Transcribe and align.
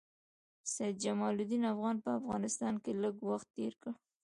سید 0.73 0.95
جمال 1.03 1.33
الدین 1.37 1.63
افغاني 1.73 2.01
په 2.05 2.11
افغانستان 2.19 2.73
کې 2.83 2.91
لږ 3.03 3.15
وخت 3.29 3.47
تېر 3.55 3.73
کړی. 3.81 3.93